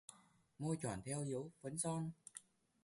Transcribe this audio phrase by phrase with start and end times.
[0.59, 2.11] Môi tròn theo dấu phấn son